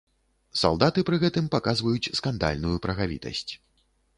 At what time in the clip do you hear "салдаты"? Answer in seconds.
0.61-1.03